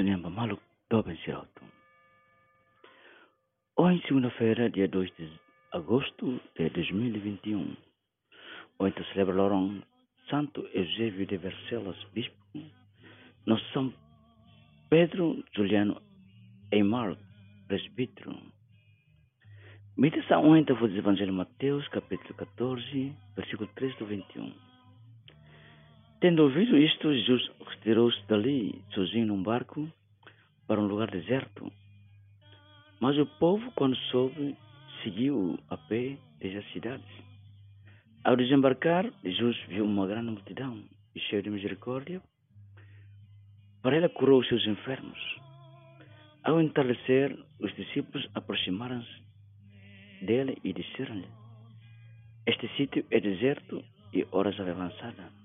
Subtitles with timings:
[0.00, 1.62] Tuniamba Maluco Dobem Alto.
[3.76, 5.30] Hoje, segunda-feira, dia 2 de
[5.72, 7.76] agosto de 2021,
[8.78, 9.82] onde celebraram
[10.30, 12.34] Santo Eusébio de Vercelas, Bispo,
[13.44, 13.92] no São
[14.88, 16.00] Pedro Juliano
[16.72, 17.14] Eimar,
[17.68, 18.34] Presbítero.
[19.98, 24.69] Meditação ontem foi do Evangelho de Mateus, capítulo 14, versículo 3 do 21.
[26.20, 29.90] Tendo ouvido isto, Jesus retirou-se dali, sozinho num barco,
[30.66, 31.72] para um lugar deserto.
[33.00, 34.54] Mas o povo, quando soube,
[35.02, 37.10] seguiu a pé desde as cidades.
[38.22, 42.20] Ao desembarcar, Jesus viu uma grande multidão e, cheio de misericórdia,
[43.80, 45.18] para ela curou os seus enfermos.
[46.44, 49.22] Ao entardecer, os discípulos aproximaram-se
[50.26, 51.28] dele e disseram-lhe:
[52.44, 53.82] Este sítio é deserto
[54.12, 55.40] e horas avançada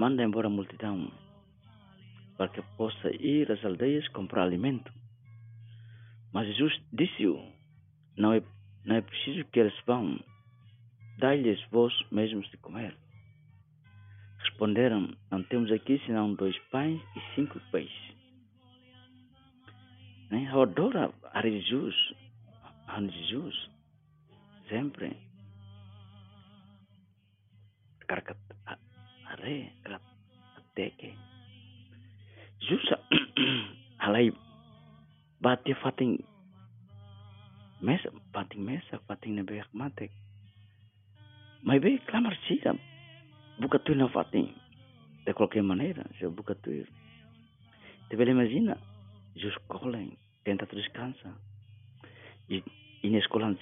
[0.00, 1.12] manda embora a multidão
[2.38, 4.90] para que possa ir às aldeias comprar alimento.
[6.32, 7.38] Mas Jesus disse-o:
[8.16, 8.42] não é,
[8.86, 10.18] não é preciso que eles vão,
[11.18, 12.96] dai-lhes vós mesmos de comer.
[14.38, 18.16] Responderam: Não temos aqui senão dois pães e cinco peixes.
[20.30, 21.94] Eu adoro a Jesus,
[22.88, 23.70] a Jesus,
[24.66, 25.14] sempre.
[29.44, 30.02] Re rap
[30.74, 31.14] teke
[32.66, 32.96] jusa
[34.04, 34.32] alai
[35.40, 36.14] bate fating
[37.80, 40.10] mesa fating mesa fating na beak matek
[41.62, 42.72] mai be clamar sira
[43.60, 44.48] buka tu na fating.
[45.26, 46.70] De qualquer maneira se buka tu
[48.08, 48.76] te vele imagina
[49.36, 51.30] jus colen tenta tu descansa.
[52.48, 52.62] E,
[53.02, 53.54] e na escola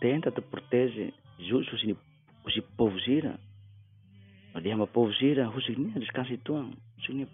[0.00, 1.82] tenta te protege jus os
[2.44, 3.38] os povos ira
[4.60, 4.86] dia ma
[5.18, 6.72] gira, husik ni descansa tuang.
[7.04, 7.26] Sini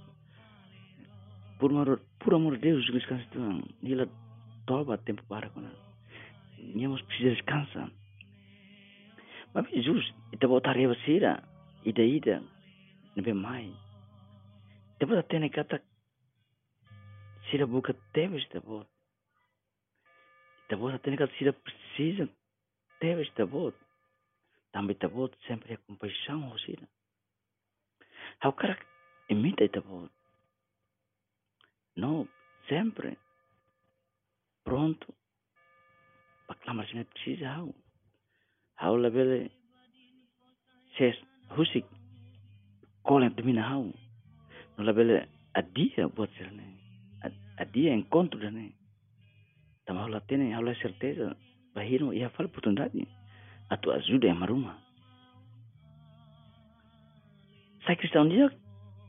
[1.58, 3.62] por amor, por amor de Deus, descansa tuang.
[3.82, 4.06] Nila
[4.66, 5.70] toba tempo para kona.
[6.58, 7.90] Niamos precisa descansa.
[9.54, 11.42] Mas Jesus, ita bota reva sira,
[11.84, 12.42] ida ida,
[13.14, 13.70] nebe mai.
[14.96, 15.80] Ita bota tene kata
[17.50, 18.90] sira buka teve esta bota.
[20.66, 22.28] Ita bota tene kata sira precisa
[22.98, 23.78] teve esta bota.
[24.72, 26.88] Também ita bota sempre a compaixão, Rosira.
[28.40, 28.76] How cara
[29.28, 30.10] imitate about?
[31.96, 32.26] No,
[32.68, 33.16] sempre.
[34.64, 35.06] Pronto.
[36.48, 37.74] Paklamar sini precisa how.
[38.76, 39.50] How la bele
[40.98, 41.16] ses
[41.56, 41.84] husik
[43.02, 43.92] kolen domina how.
[44.76, 46.64] No la bele adia buat serne.
[47.58, 48.72] Adia encontro dane.
[49.86, 51.36] Tama la tiene, how la certeza.
[51.74, 53.06] Bahiro ia fal oportunidade.
[53.70, 54.83] A tua ajuda é maruma.
[57.86, 58.50] Sai cristão dia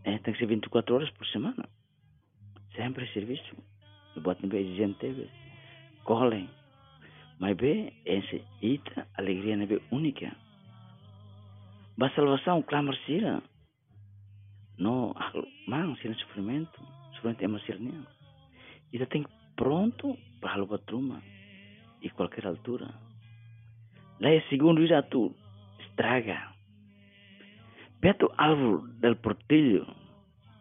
[0.04, 1.68] é, tem que ser 24 horas por semana.
[2.76, 3.56] Sempre serviço.
[4.16, 5.30] E botem bem exigente.
[6.04, 6.50] Colhem.
[7.40, 10.36] Mas bem, essa ita alegria não é única.
[11.98, 13.42] Ba salvação, clamar sira.
[14.78, 15.16] No,
[15.68, 16.80] man, sira sofrimento.
[17.16, 18.08] Sofrimento é uma sirnia.
[18.94, 19.26] Ita tem
[19.56, 21.22] pronto para a truma.
[22.02, 22.94] E qualquer altura.
[24.20, 25.36] Lá é segundo isso tu
[25.80, 26.55] estraga
[28.06, 29.84] Beto Álvaro del Portillo,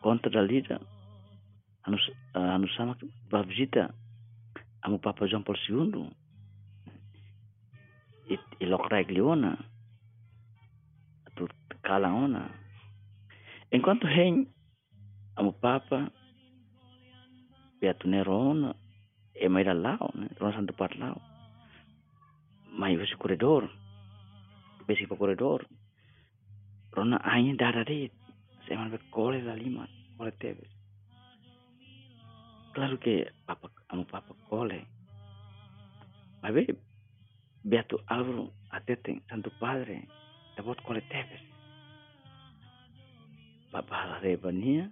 [0.01, 0.81] contra da lida,
[2.33, 2.97] anusama
[3.29, 3.95] para visita
[4.81, 6.11] a Papa João Paulo II
[8.31, 9.59] e, e Locrai Gliona,
[11.37, 11.47] tu
[11.83, 12.51] cala ona.
[13.71, 14.49] Enquanto rei,
[15.37, 16.11] a Papa,
[17.79, 18.75] Beto Nerona,
[19.35, 20.31] e mais lá, né?
[20.41, 21.21] Rona Santo Parlao,
[22.73, 23.71] mas esse corredor,
[24.89, 25.69] esse corredor,
[26.95, 28.11] Rona aina darare
[28.67, 30.65] semal be kole la lima kole tebe.
[32.75, 33.15] Claro que
[33.47, 34.79] papa amu papa kole.
[36.43, 36.63] Babe
[37.71, 38.45] beatu alvaro
[38.77, 40.07] atete santo padre
[40.55, 41.37] te bot kole tebe.
[43.73, 44.87] Papa la rebania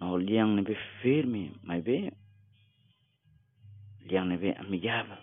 [0.00, 1.98] na liang nebe firme mai be
[4.08, 5.18] liang nebe amigava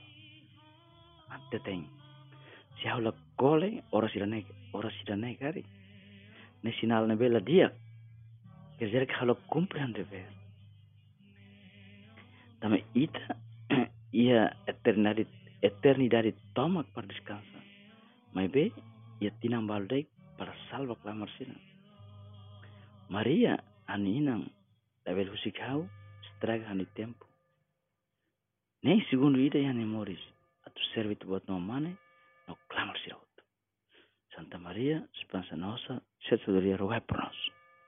[1.33, 1.73] atete.
[2.77, 3.11] Siaula
[3.41, 5.63] kole ora sidane ora sidane kare
[6.63, 7.71] ny sinalina dia.
[8.79, 10.39] Erizeraky haloako kompy any revera
[12.61, 13.35] da mahita
[14.13, 14.51] ia
[15.63, 17.59] eternidade tomako par descansa
[18.33, 18.71] maibe
[19.21, 21.55] ia tinambal dek ndraiky para salvako laha marsina.
[23.09, 23.53] Maria
[23.87, 24.47] anihinana
[25.03, 25.83] tabel avely hosika ao
[26.23, 27.25] sy tiraka hany tempo
[28.83, 30.29] ny segondro hita ihany amory izy
[30.67, 31.95] atoservetoboatinao amanay
[34.39, 37.58] Santa Maria, espansa nossa, se sabedoria rogai por nós.